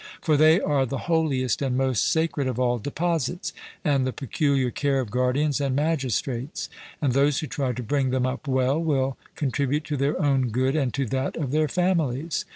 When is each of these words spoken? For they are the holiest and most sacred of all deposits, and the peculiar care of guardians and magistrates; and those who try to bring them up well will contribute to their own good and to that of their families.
For 0.19 0.35
they 0.35 0.59
are 0.59 0.87
the 0.87 0.97
holiest 1.05 1.61
and 1.61 1.77
most 1.77 2.11
sacred 2.11 2.47
of 2.47 2.59
all 2.59 2.79
deposits, 2.79 3.53
and 3.85 4.03
the 4.03 4.11
peculiar 4.11 4.71
care 4.71 4.99
of 4.99 5.11
guardians 5.11 5.61
and 5.61 5.75
magistrates; 5.75 6.69
and 7.03 7.13
those 7.13 7.37
who 7.37 7.45
try 7.45 7.71
to 7.73 7.83
bring 7.83 8.09
them 8.09 8.25
up 8.25 8.47
well 8.47 8.79
will 8.81 9.15
contribute 9.35 9.83
to 9.83 9.97
their 9.97 10.19
own 10.19 10.49
good 10.49 10.75
and 10.75 10.91
to 10.95 11.05
that 11.05 11.35
of 11.37 11.51
their 11.51 11.67
families. 11.67 12.45